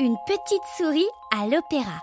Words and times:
Une 0.00 0.16
petite 0.26 0.64
souris 0.74 1.08
à 1.30 1.46
l'opéra. 1.46 2.02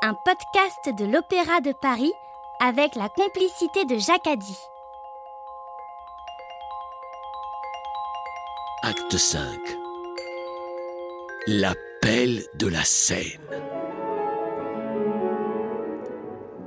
Un 0.00 0.14
podcast 0.14 0.96
de 0.96 1.04
l'Opéra 1.04 1.60
de 1.60 1.72
Paris 1.72 2.12
avec 2.60 2.94
la 2.94 3.08
complicité 3.08 3.84
de 3.84 3.98
Jacques 3.98 4.28
Addy. 4.28 4.56
Acte 8.82 9.16
5 9.16 9.42
L'appel 11.48 12.44
de 12.54 12.68
la 12.68 12.84
Seine. 12.84 13.24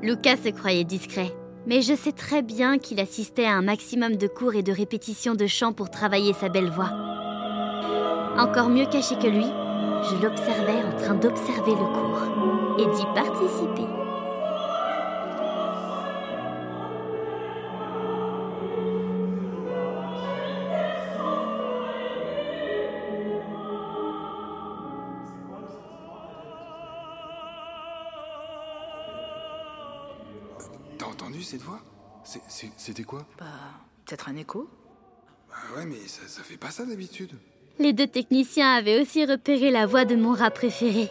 Lucas 0.02 0.38
se 0.44 0.50
croyait 0.50 0.84
discret, 0.84 1.34
mais 1.66 1.82
je 1.82 1.96
sais 1.96 2.12
très 2.12 2.42
bien 2.42 2.78
qu'il 2.78 3.00
assistait 3.00 3.46
à 3.46 3.54
un 3.54 3.62
maximum 3.62 4.18
de 4.18 4.28
cours 4.28 4.56
et 4.56 4.64
de 4.64 4.74
répétitions 4.74 5.34
de 5.34 5.48
chant 5.48 5.72
pour 5.72 5.90
travailler 5.90 6.34
sa 6.34 6.50
belle 6.50 6.70
voix. 6.70 7.15
Encore 8.38 8.68
mieux 8.68 8.86
caché 8.86 9.16
que 9.16 9.28
lui, 9.28 9.46
je 9.46 10.22
l'observais 10.22 10.84
en 10.84 10.96
train 10.98 11.16
d'observer 11.16 11.72
le 11.72 11.78
cours 11.78 12.22
et 12.78 12.86
d'y 12.86 13.06
participer. 13.16 13.88
T'as 30.98 31.06
entendu 31.06 31.42
cette 31.42 31.62
voix? 31.62 31.80
C'était 32.26 33.04
quoi? 33.04 33.26
Bah, 33.40 33.46
peut-être 34.06 34.28
un 34.28 34.36
écho? 34.36 34.70
Bah 35.50 35.56
ouais, 35.78 35.86
mais 35.86 36.06
ça, 36.08 36.28
ça 36.28 36.44
fait 36.44 36.58
pas 36.58 36.70
ça 36.70 36.86
d'habitude. 36.86 37.32
Les 37.78 37.92
deux 37.92 38.08
techniciens 38.08 38.74
avaient 38.74 39.02
aussi 39.02 39.26
repéré 39.26 39.70
la 39.70 39.86
voix 39.86 40.06
de 40.06 40.16
mon 40.16 40.34
rat 40.34 40.52
préféré. 40.52 41.10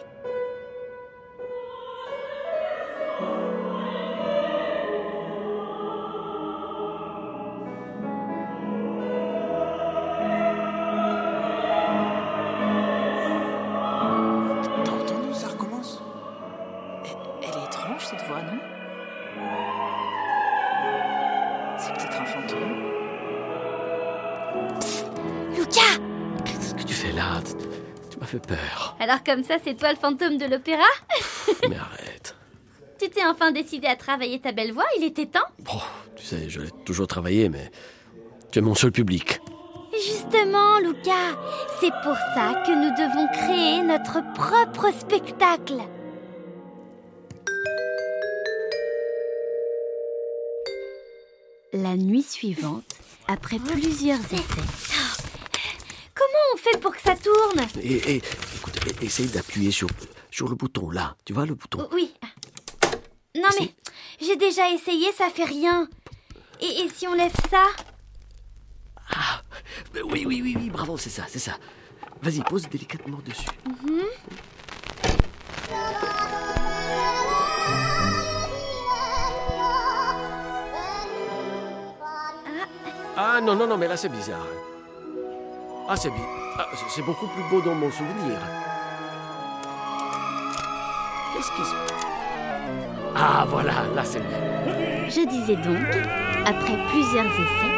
Là 27.15 27.41
Tu, 28.09 28.19
m'as 28.19 28.25
fait 28.25 28.45
peur. 28.45 28.95
Alors 28.99 29.23
comme 29.23 29.43
ça, 29.43 29.55
c'est 29.63 29.75
toi 29.75 29.91
le 29.91 29.97
fantôme 29.97 30.37
de 30.37 30.45
l'opéra? 30.45 30.83
Mais 31.69 31.77
arrête. 31.77 32.35
Tu 32.97 33.09
t'es 33.09 33.25
enfin 33.25 33.51
décidé 33.51 33.87
à 33.87 33.97
travailler 33.97 34.39
ta 34.39 34.53
belle 34.53 34.71
voix, 34.71 34.85
il 34.97 35.03
était 35.03 35.25
temps? 35.25 35.47
Bon, 35.59 35.81
tu 36.15 36.23
sais, 36.23 36.49
je 36.49 36.61
l'ai 36.61 36.71
toujours 36.85 37.07
travaillé, 37.07 37.49
mais 37.49 37.69
tu 38.51 38.59
es 38.59 38.61
mon 38.61 38.73
seul 38.73 38.93
public. 38.93 39.41
Justement, 39.91 40.79
Lucas, 40.79 41.35
c'est 41.81 41.91
pour 42.03 42.15
ça 42.33 42.63
que 42.65 42.71
nous 42.71 42.91
devons 42.95 43.27
créer 43.33 43.81
notre 43.81 44.21
propre 44.33 44.97
spectacle. 44.97 45.81
La 51.73 51.97
nuit 51.97 52.23
suivante, 52.23 52.95
après 53.27 53.59
plusieurs 53.59 54.23
essais. 54.31 55.04
On 56.55 56.57
fait 56.57 56.79
pour 56.79 56.95
que 56.95 57.01
ça 57.01 57.17
tourne 57.17 57.67
Et, 57.81 58.15
et 58.15 58.21
écoute, 58.55 58.79
essaye 59.01 59.27
d'appuyer 59.27 59.71
sur, 59.71 59.89
sur 60.31 60.47
le 60.47 60.55
bouton 60.55 60.89
là. 60.89 61.17
Tu 61.25 61.33
vois 61.33 61.45
le 61.45 61.53
bouton? 61.53 61.89
Oui. 61.91 62.13
Non 63.35 63.49
mais, 63.59 63.75
j'ai 64.21 64.37
déjà 64.37 64.69
essayé, 64.69 65.11
ça 65.11 65.29
fait 65.29 65.43
rien. 65.43 65.89
Et, 66.61 66.83
et 66.83 66.89
si 66.89 67.09
on 67.09 67.13
lève 67.13 67.33
ça? 67.51 67.65
Ah 69.09 69.41
Oui, 69.95 70.23
oui, 70.25 70.41
oui, 70.41 70.55
oui, 70.57 70.69
bravo, 70.69 70.97
c'est 70.97 71.09
ça, 71.09 71.25
c'est 71.27 71.39
ça. 71.39 71.57
Vas-y, 72.21 72.41
pose 72.41 72.69
délicatement 72.69 73.19
dessus. 73.25 73.49
Ah 83.17 83.41
non, 83.41 83.55
non, 83.55 83.67
non, 83.67 83.77
mais 83.77 83.89
là 83.89 83.97
c'est 83.97 84.07
bizarre. 84.07 84.47
Ah, 85.87 85.95
c'est 85.95 86.09
bi- 86.09 86.15
ah, 86.57 86.65
c'est- 86.87 87.01
beaucoup 87.03 87.27
plus 87.27 87.43
beau 87.49 87.61
dans 87.61 87.75
mon 87.75 87.91
souvenir. 87.91 88.37
Qu'est-ce 91.33 91.51
qui 91.51 91.63
se... 91.63 91.75
Ah, 93.15 93.45
voilà, 93.47 93.73
là 93.95 94.03
c'est 94.03 94.19
mieux. 94.19 95.07
Je 95.09 95.27
disais 95.27 95.55
donc, 95.55 95.85
après 96.45 96.77
plusieurs 96.89 97.25
essais, 97.25 97.75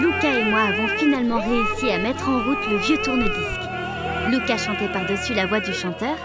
Lucas 0.00 0.38
et 0.38 0.44
moi 0.50 0.60
avons 0.70 0.88
finalement 0.96 1.40
réussi 1.40 1.90
à 1.90 1.98
mettre 1.98 2.28
en 2.28 2.38
route 2.44 2.66
le 2.70 2.76
vieux 2.78 2.96
tourne-disque. 3.02 3.68
Lucas 4.30 4.56
chantait 4.58 4.88
par-dessus 4.92 5.34
la 5.34 5.46
voix 5.46 5.60
du 5.60 5.72
chanteur 5.74 6.16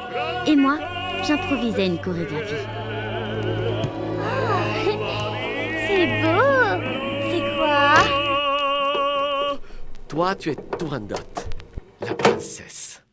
et 0.46 0.56
moi, 0.56 0.78
j'improvisais 1.24 1.88
une 1.88 2.00
chorégraphie. 2.00 2.54
C'est 5.88 6.22
beau 6.22 6.47
Toi, 10.18 10.34
tu 10.36 10.50
es 10.50 10.56
Turandot, 10.80 11.16
la 12.02 12.16
princesse. 12.16 13.04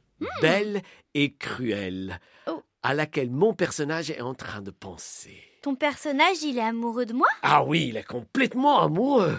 Belle 0.41 0.81
et 1.12 1.34
cruelle, 1.34 2.19
Oh. 2.47 2.62
à 2.82 2.94
laquelle 2.94 3.31
mon 3.31 3.53
personnage 3.53 4.10
est 4.10 4.22
en 4.22 4.32
train 4.32 4.62
de 4.62 4.70
penser. 4.70 5.38
Ton 5.60 5.75
personnage, 5.75 6.43
il 6.43 6.56
est 6.56 6.62
amoureux 6.62 7.04
de 7.04 7.12
moi? 7.12 7.26
Ah 7.43 7.62
oui, 7.62 7.88
il 7.88 7.98
est 7.98 8.06
complètement 8.09 8.81
amoureux. 8.81 9.37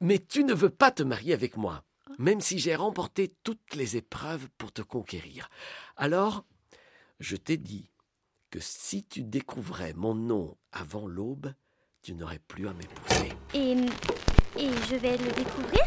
Mais 0.00 0.20
tu 0.20 0.44
ne 0.44 0.54
veux 0.54 0.70
pas 0.70 0.92
te 0.92 1.02
marier 1.02 1.34
avec 1.34 1.56
moi, 1.56 1.82
même 2.20 2.40
si 2.40 2.60
j'ai 2.60 2.76
remporté 2.76 3.34
toutes 3.42 3.74
les 3.74 3.96
épreuves 3.96 4.46
pour 4.56 4.70
te 4.70 4.82
conquérir. 4.82 5.50
Alors, 5.96 6.44
je 7.18 7.34
t'ai 7.34 7.56
dit 7.56 7.90
que 8.50 8.60
si 8.60 9.02
tu 9.02 9.24
découvrais 9.24 9.94
mon 9.94 10.14
nom 10.14 10.56
avant 10.70 11.08
l'aube, 11.08 11.52
tu 12.02 12.14
n'aurais 12.14 12.38
plus 12.38 12.68
à 12.68 12.72
m'épouser. 12.72 13.32
Et, 13.52 13.72
et 14.62 14.70
je 14.88 14.94
vais 14.94 15.16
le 15.16 15.32
découvrir? 15.32 15.82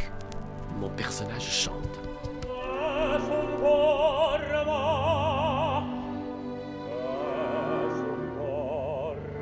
Mon 0.80 0.90
personnage 0.90 1.42
chante. 1.42 1.74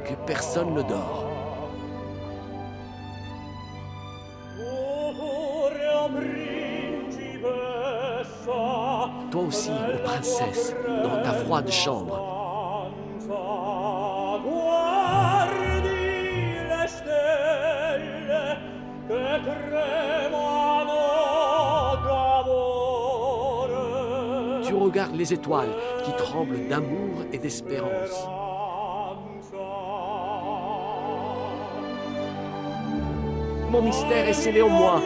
Que 0.06 0.14
personne 0.26 0.74
ne 0.74 0.82
dort. 0.82 1.26
Toi 9.32 9.42
aussi, 9.42 9.72
princesse, 10.04 10.76
dans 11.04 11.22
ta 11.22 11.34
froide 11.34 11.70
chambre. 11.70 12.36
Tu 24.66 24.74
regardes 24.74 25.16
les 25.16 25.34
étoiles 25.34 25.70
qui 26.04 26.12
tremblent 26.18 26.68
d'amour 26.68 27.24
et 27.32 27.38
d'espérance. 27.38 28.28
Mon 33.70 33.82
mystère 33.82 34.28
est 34.28 34.34
scellé 34.34 34.62
en 34.62 34.70
moi. 34.70 35.02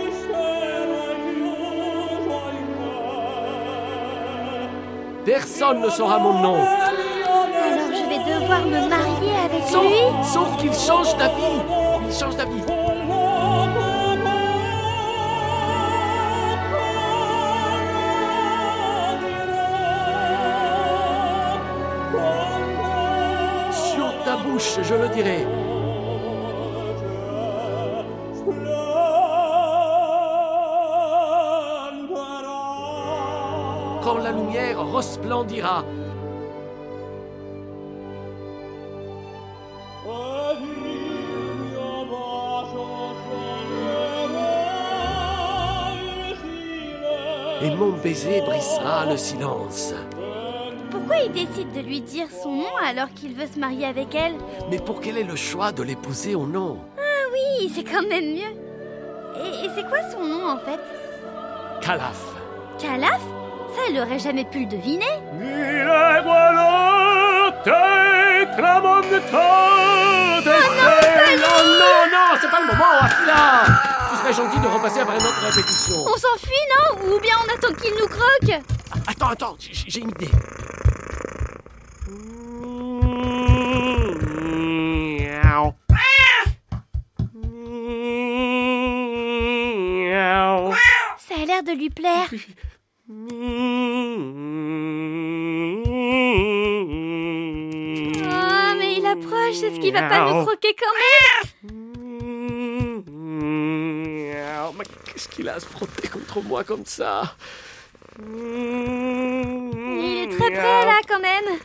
Personne 5.26 5.82
ne 5.82 5.90
saura 5.90 6.20
mon 6.20 6.34
nom. 6.42 6.56
Alors 6.56 7.92
je 7.92 8.10
vais 8.10 8.40
devoir 8.40 8.66
me 8.66 8.90
marier 8.90 9.36
avec 9.46 9.64
Sauf, 9.68 9.84
lui? 9.84 10.24
sauf 10.24 10.58
qu'il 10.58 10.74
change 10.74 11.16
d'avis. 11.18 11.60
Il 12.08 12.14
change 12.14 12.36
d'avis. 12.36 12.62
Je 24.60 24.94
le 24.94 25.08
dirai. 25.10 25.46
Quand 34.04 34.18
la 34.18 34.32
lumière 34.32 34.86
resplendira, 34.92 35.86
et 47.62 47.76
mon 47.76 47.92
baiser 48.04 48.42
brisera 48.42 49.06
le 49.06 49.18
silence. 49.18 49.94
Pourquoi 51.10 51.26
il 51.26 51.32
décide 51.32 51.72
de 51.72 51.80
lui 51.80 52.02
dire 52.02 52.28
son 52.44 52.52
nom 52.58 52.78
alors 52.86 53.08
qu'il 53.16 53.34
veut 53.34 53.48
se 53.52 53.58
marier 53.58 53.88
avec 53.88 54.14
elle 54.14 54.36
Mais 54.70 54.78
pour 54.78 55.02
qu'elle 55.02 55.18
ait 55.18 55.24
le 55.24 55.36
choix 55.36 55.72
de 55.72 55.82
l'épouser 55.82 56.36
ou 56.36 56.46
non 56.46 56.78
Oui, 57.34 57.72
c'est 57.74 57.84
quand 57.84 58.04
même 58.04 58.26
mieux. 58.36 58.54
Et, 59.44 59.66
et 59.66 59.70
c'est 59.76 59.90
quoi 59.90 59.98
son 60.12 60.24
nom 60.24 60.48
en 60.52 60.58
fait 60.60 60.80
Calaf. 61.82 62.22
Calaf 62.78 63.22
Ça, 63.76 63.82
elle 63.90 64.00
aurait 64.00 64.20
jamais 64.20 64.46
pu 64.46 64.60
le 64.60 64.66
deviner. 64.68 65.06
non, 71.38 71.64
non, 71.66 72.06
non, 72.12 72.38
c'est 72.40 72.52
pas 72.52 72.62
le 72.62 72.68
moment, 72.68 72.86
Attila 73.02 73.64
Tu 74.12 74.18
serais 74.18 74.34
gentil 74.34 74.60
de 74.60 74.68
repasser 74.68 75.00
après 75.00 75.16
notre 75.18 75.42
répétition. 75.42 75.96
On 76.06 76.18
s'enfuit, 76.18 76.66
non? 76.78 77.16
Ou 77.16 77.20
bien 77.20 77.34
on 77.44 77.52
attend 77.56 77.74
qu'il 77.82 77.96
nous 78.00 78.08
croque? 78.08 78.62
Attends, 79.08 79.28
attends, 79.30 79.56
j- 79.60 79.86
j'ai 79.88 80.02
une 80.02 80.10
idée. 80.10 80.30
Ça 91.18 91.36
a 91.42 91.46
l'air 91.46 91.64
de 91.64 91.72
lui 91.72 91.90
plaire. 91.90 92.30
Ah, 98.32 98.74
mais 98.80 98.96
il 98.96 99.06
approche, 99.06 99.62
est-ce 99.64 99.80
qu'il 99.80 99.94
va 99.94 100.02
pas 100.10 100.32
nous 100.32 100.44
croquer 100.44 100.74
quand 100.74 100.94
même? 100.94 101.04
Mais 104.78 104.86
qu'est-ce 105.06 105.28
qu'il 105.28 105.50
a 105.50 105.56
à 105.56 105.60
se 105.60 105.66
frotter 105.66 106.08
contre 106.08 106.42
moi 106.42 106.64
comme 106.64 106.86
ça? 106.86 107.36
Il 108.20 108.36
est 110.24 110.30
très 110.38 110.52
près 110.52 110.86
là 110.86 111.00
quand 111.08 111.20
même. 111.20 111.60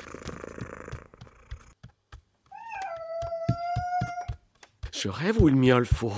Je 5.05 5.11
rêve 5.11 5.37
ou 5.39 5.51
il 5.51 5.57
miaule 5.57 5.85
faux 5.85 6.15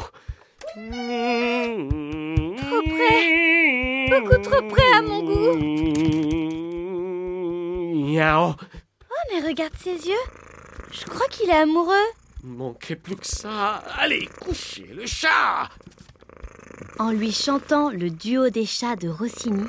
Trop 0.60 0.72
près. 2.82 4.06
Beaucoup 4.08 4.38
trop 4.40 4.62
près 4.68 4.92
à 4.94 5.02
mon 5.02 5.24
goût. 5.24 5.56
Miaou. 7.96 8.54
Oh, 9.10 9.24
mais 9.32 9.40
regarde 9.44 9.72
ses 9.82 10.06
yeux. 10.06 10.14
Je 10.92 11.04
crois 11.04 11.26
qu'il 11.30 11.50
est 11.50 11.54
amoureux. 11.54 11.96
Manquait 12.44 12.94
plus 12.94 13.16
que 13.16 13.26
ça. 13.26 13.82
Allez, 13.98 14.28
couchez 14.40 14.86
le 14.94 15.04
chat 15.04 15.68
En 17.00 17.10
lui 17.10 17.32
chantant 17.32 17.90
le 17.90 18.08
duo 18.08 18.50
des 18.50 18.66
chats 18.66 18.94
de 18.94 19.08
Rossini, 19.08 19.66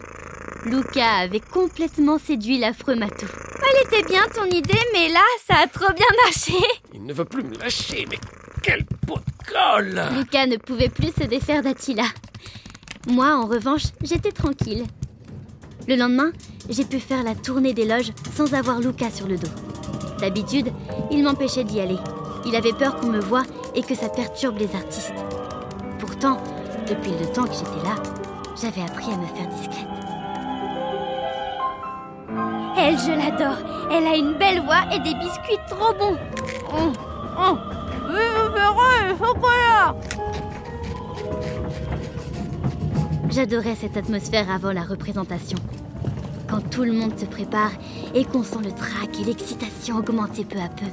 Luca 0.66 1.16
avait 1.16 1.40
complètement 1.40 2.20
séduit 2.20 2.60
l'affreux 2.60 2.96
matou. 2.96 3.26
Elle 3.64 3.88
était 3.88 4.08
bien 4.08 4.28
ton 4.28 4.46
idée, 4.46 4.78
mais 4.94 5.10
là, 5.10 5.24
ça 5.48 5.56
a 5.56 5.66
trop 5.66 5.92
bien 5.92 6.06
marché. 6.24 6.54
Il 6.94 7.04
ne 7.04 7.14
veut 7.14 7.26
plus 7.26 7.42
me 7.42 7.56
lâcher, 7.56 8.06
mais 8.12 8.20
quel 8.68 8.84
pot 8.84 9.20
de 9.20 9.50
colle 9.50 10.02
Luca 10.18 10.46
ne 10.46 10.58
pouvait 10.58 10.90
plus 10.90 11.14
se 11.18 11.24
défaire 11.24 11.64
d'Attila. 11.64 12.04
Moi, 13.08 13.34
en 13.34 13.46
revanche, 13.46 13.84
j'étais 14.04 14.34
tranquille. 14.34 14.84
Le 15.88 15.96
lendemain, 15.96 16.32
j'ai 16.70 16.84
pu 16.84 17.00
faire 17.00 17.24
la 17.24 17.34
tournée 17.34 17.74
des 17.74 17.86
loges 17.86 18.12
sans 18.36 18.54
avoir 18.54 18.82
Luca 18.82 19.10
sur 19.10 19.26
le 19.26 19.38
dos. 19.38 19.48
D'habitude, 20.20 20.74
il 21.12 21.24
m'empêchait 21.24 21.64
d'y 21.64 21.80
aller. 21.80 21.96
Il 22.46 22.58
avait 22.58 22.74
peur 22.74 22.98
qu'on 22.98 23.08
me 23.08 23.22
voie 23.22 23.44
et 23.74 23.84
que 23.84 23.96
ça 23.96 24.10
perturbe 24.10 24.58
les 24.58 24.76
artistes. 24.76 25.14
Pourtant, 26.00 26.44
depuis 26.90 27.12
le 27.12 27.32
temps 27.32 27.46
que 27.46 27.54
j'étais 27.54 27.88
là, 27.88 27.96
j'avais 28.62 28.82
appris 28.82 29.14
à 29.14 29.18
me 29.18 29.28
faire 29.28 29.48
discrète. 29.48 29.88
Elle, 32.78 32.98
je 32.98 33.12
l'adore. 33.12 33.58
Elle 33.92 34.08
a 34.08 34.16
une 34.18 34.34
belle 34.34 34.62
voix 34.62 34.84
et 34.94 35.00
des 35.00 35.16
biscuits 35.16 35.58
trop 35.70 35.94
bons. 35.94 36.18
Oh, 36.74 36.92
oh. 37.40 37.77
J'adorais 43.38 43.76
cette 43.76 43.96
atmosphère 43.98 44.50
avant 44.50 44.72
la 44.72 44.82
représentation. 44.82 45.60
Quand 46.50 46.60
tout 46.72 46.84
le 46.84 46.92
monde 46.92 47.20
se 47.20 47.26
prépare 47.26 47.70
et 48.16 48.26
qu'on 48.26 48.42
sent 48.42 48.64
le 48.64 48.72
trac 48.72 49.16
et 49.22 49.26
l'excitation 49.26 49.98
augmenter 49.98 50.44
peu 50.44 50.58
à 50.58 50.70
peu. 50.70 50.88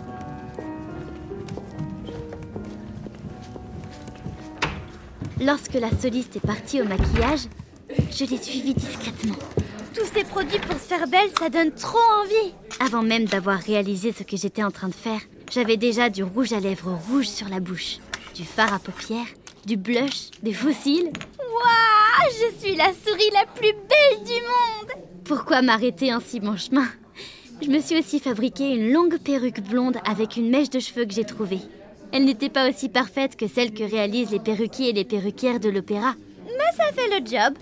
Lorsque 5.41 5.73
la 5.73 5.91
soliste 5.91 6.37
est 6.37 6.46
partie 6.46 6.82
au 6.82 6.85
maquillage, 6.85 7.49
je 8.11 8.26
l'ai 8.26 8.37
suivie 8.37 8.75
discrètement. 8.75 9.37
Tous 9.94 10.05
ces 10.12 10.25
produits 10.25 10.58
pour 10.58 10.79
se 10.79 10.85
faire 10.85 11.08
belle, 11.08 11.31
ça 11.38 11.49
donne 11.49 11.73
trop 11.73 11.96
envie. 12.23 12.52
Avant 12.79 13.02
même 13.02 13.25
d'avoir 13.25 13.58
réalisé 13.58 14.12
ce 14.12 14.23
que 14.23 14.37
j'étais 14.37 14.62
en 14.62 14.70
train 14.70 14.88
de 14.88 14.94
faire, 14.94 15.23
j'avais 15.50 15.79
déjà 15.79 16.11
du 16.11 16.23
rouge 16.23 16.52
à 16.52 16.61
lèvres 16.61 16.93
rouge 17.08 17.29
sur 17.29 17.49
la 17.49 17.61
bouche, 17.61 18.00
du 18.35 18.44
fard 18.44 18.75
à 18.75 18.81
paupières, 18.81 19.29
du 19.64 19.79
blush, 19.79 20.31
des 20.43 20.52
fossiles. 20.52 21.11
Waouh 22.15 22.31
Je 22.31 22.59
suis 22.59 22.77
la 22.77 22.93
souris 22.93 23.31
la 23.33 23.47
plus 23.47 23.73
belle 23.73 24.25
du 24.25 24.33
monde 24.33 25.05
Pourquoi 25.25 25.63
m'arrêter 25.63 26.11
ainsi 26.11 26.41
mon 26.41 26.57
chemin? 26.57 26.87
Je 27.63 27.69
me 27.69 27.81
suis 27.81 27.99
aussi 27.99 28.21
fabriqué 28.21 28.75
une 28.75 28.93
longue 28.93 29.19
perruque 29.19 29.61
blonde 29.61 29.99
avec 30.05 30.37
une 30.37 30.51
mèche 30.51 30.71
de 30.71 30.81
cheveux 30.81 31.07
que 31.07 31.15
j'ai 31.15 31.25
trouvée. 31.25 31.61
Elle 32.13 32.25
n'était 32.25 32.51
pas 32.51 32.69
aussi 32.69 32.89
parfaite 32.89 33.37
que 33.37 33.47
celle 33.47 33.73
que 33.73 33.85
réalisent 33.85 34.31
les 34.31 34.41
perruquiers 34.41 34.91
et 34.91 34.93
les 34.93 35.05
perruquières 35.05 35.61
de 35.61 35.71
l'opéra. 35.71 36.15
Mais 36.47 36.77
ça 36.77 36.93
fait 36.93 37.09
le 37.09 37.25
job. 37.25 37.55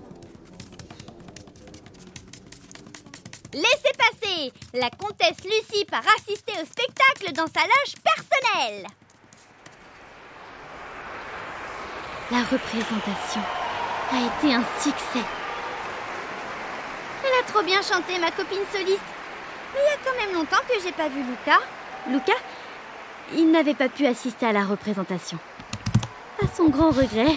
Laissez 3.55 3.93
passer 3.99 4.53
La 4.75 4.91
comtesse 4.91 5.45
Lucie 5.45 5.85
part 5.85 6.05
assister 6.19 6.53
au 6.53 6.65
spectacle 6.65 7.33
dans 7.35 7.47
sa 7.47 7.61
loge 7.61 7.95
personnelle 8.03 8.87
La 12.31 12.39
représentation 12.45 13.62
a 14.13 14.21
été 14.21 14.55
un 14.55 14.63
succès. 14.81 15.25
Elle 17.25 17.45
a 17.45 17.47
trop 17.51 17.63
bien 17.63 17.81
chanté, 17.83 18.19
ma 18.19 18.31
copine 18.31 18.59
soliste. 18.73 19.01
Mais 19.75 19.81
il 19.81 19.91
y 19.91 19.95
a 19.95 19.99
quand 20.05 20.17
même 20.27 20.35
longtemps 20.35 20.63
que 20.69 20.75
j'ai 20.83 20.93
pas 20.93 21.09
vu 21.09 21.23
Luca. 21.23 21.59
Luca 22.11 22.33
Il 23.35 23.51
n'avait 23.51 23.75
pas 23.75 23.89
pu 23.89 24.07
assister 24.07 24.47
à 24.47 24.53
la 24.53 24.65
représentation. 24.65 25.39
À 26.43 26.47
son 26.55 26.69
grand 26.69 26.91
regret. 26.91 27.37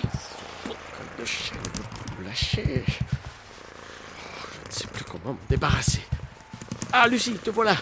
Comme 0.64 1.20
de 1.20 1.26
chien 1.26 1.56
me 2.20 2.26
lâcher. 2.26 2.84
Oh, 2.88 2.92
Je 4.64 4.70
ne 4.70 4.74
sais 4.74 4.88
plus 4.88 5.04
comment 5.06 5.34
me 5.34 5.48
débarrasser. 5.50 6.02
Ah, 6.92 7.08
Lucie, 7.08 7.34
te 7.36 7.50
voilà. 7.52 7.76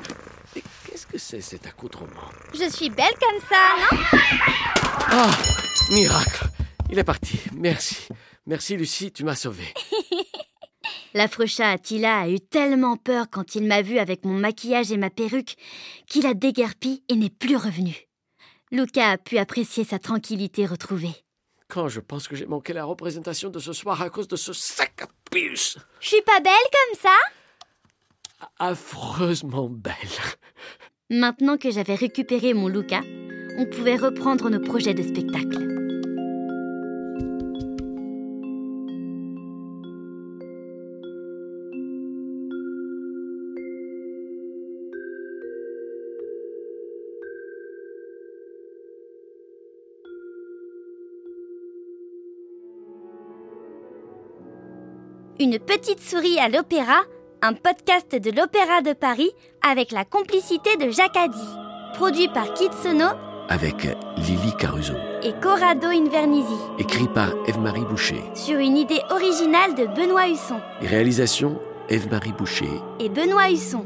Mais 0.55 0.61
qu'est-ce 0.85 1.07
que 1.07 1.17
c'est 1.17 1.41
cet 1.41 1.65
accoutrement? 1.65 2.29
Je 2.53 2.69
suis 2.69 2.89
belle 2.89 3.13
comme 3.19 3.39
ça, 3.49 3.57
non? 3.79 4.19
Ah, 5.11 5.29
miracle. 5.91 6.45
Il 6.89 6.99
est 6.99 7.03
parti. 7.03 7.41
Merci. 7.53 8.07
Merci, 8.45 8.75
Lucie, 8.75 9.11
tu 9.11 9.23
m'as 9.23 9.35
sauvé. 9.35 9.63
L'affreux 11.13 11.45
chat 11.47 11.71
Attila 11.71 12.19
a 12.19 12.29
eu 12.29 12.39
tellement 12.41 12.97
peur 12.97 13.27
quand 13.31 13.55
il 13.55 13.65
m'a 13.65 13.81
vu 13.81 13.99
avec 13.99 14.25
mon 14.25 14.33
maquillage 14.33 14.91
et 14.91 14.97
ma 14.97 15.09
perruque 15.09 15.55
qu'il 16.07 16.25
a 16.25 16.33
déguerpi 16.33 17.03
et 17.07 17.15
n'est 17.15 17.29
plus 17.29 17.55
revenu. 17.55 18.07
Luca 18.71 19.11
a 19.11 19.17
pu 19.17 19.37
apprécier 19.37 19.83
sa 19.83 19.99
tranquillité 19.99 20.65
retrouvée. 20.65 21.15
Quand 21.69 21.87
je 21.87 22.01
pense 22.01 22.27
que 22.27 22.35
j'ai 22.35 22.45
manqué 22.45 22.73
la 22.73 22.83
représentation 22.83 23.49
de 23.49 23.59
ce 23.59 23.71
soir 23.71 24.01
à 24.01 24.09
cause 24.09 24.27
de 24.27 24.35
ce 24.35 24.51
sac 24.51 25.03
à 25.03 25.07
puce. 25.31 25.77
Je 26.01 26.07
suis 26.07 26.21
pas 26.23 26.39
belle 26.39 26.53
comme 26.71 26.99
ça? 26.99 28.47
Affreusement 28.59 29.69
belle. 29.69 29.93
Maintenant 31.09 31.57
que 31.57 31.71
j'avais 31.71 31.95
récupéré 31.95 32.53
mon 32.53 32.67
Luca, 32.67 33.01
on 33.57 33.65
pouvait 33.65 33.95
reprendre 33.95 34.49
nos 34.49 34.59
projets 34.59 34.93
de 34.93 35.03
spectacle. 35.03 35.62
Une 55.43 55.59
petite 55.59 55.99
souris 55.99 56.39
à 56.39 56.47
l'opéra, 56.47 57.01
un 57.41 57.51
podcast 57.51 58.15
de 58.15 58.31
l'Opéra 58.31 58.81
de 58.81 58.93
Paris 58.93 59.29
avec 59.61 59.91
la 59.91 60.05
complicité 60.05 60.77
de 60.77 60.89
Jacques 60.89 61.17
Addy. 61.17 61.37
Produit 61.95 62.29
par 62.29 62.53
Kitsono 62.53 63.07
Avec 63.49 63.83
Lily 64.15 64.55
Caruso. 64.57 64.93
et 65.21 65.33
Corrado 65.41 65.87
Invernizzi. 65.87 66.55
Écrit 66.79 67.09
par 67.09 67.27
Eve-Marie 67.45 67.83
Boucher. 67.83 68.23
Sur 68.35 68.57
une 68.59 68.77
idée 68.77 69.01
originale 69.09 69.75
de 69.75 69.85
Benoît 69.87 70.29
Husson. 70.29 70.61
Réalisation 70.79 71.59
Eve-Marie 71.89 72.31
Boucher. 72.31 72.69
Et 73.01 73.09
Benoît 73.09 73.49
Husson. 73.51 73.83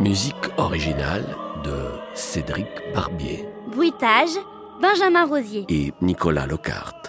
Musique 0.00 0.50
originale 0.58 1.24
de 1.64 1.72
Cédric 2.12 2.68
Barbier 2.94 3.48
Bruitage, 3.68 4.36
Benjamin 4.82 5.24
Rosier. 5.24 5.64
et 5.70 5.90
Nicolas 6.02 6.44
Lockhart. 6.44 7.00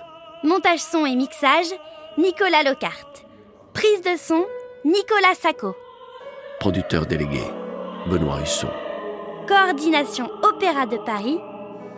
Montage 0.45 0.79
son 0.79 1.05
et 1.05 1.17
mixage, 1.17 1.67
Nicolas 2.17 2.63
Lockhart. 2.63 3.25
Prise 3.73 4.01
de 4.01 4.17
son, 4.17 4.45
Nicolas 4.83 5.35
Sacco. 5.39 5.75
Producteur 6.59 7.05
délégué, 7.05 7.43
Benoît 8.07 8.41
Husson. 8.41 8.69
Coordination 9.47 10.29
Opéra 10.43 10.85
de 10.85 10.97
Paris, 10.97 11.39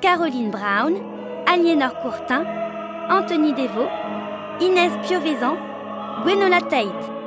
Caroline 0.02 0.52
Brown, 0.52 0.94
Aliénor 1.48 1.94
Courtin, 2.02 2.46
Anthony 3.10 3.54
Devaux, 3.54 3.90
Inès 4.60 4.92
Piovesan, 5.08 5.58
Gwenola 6.24 6.62
Tate. 6.62 7.21